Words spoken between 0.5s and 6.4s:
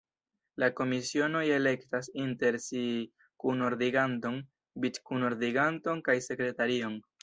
La komisionoj elektas inter si kunordiganton, vic-kunordiganton kaj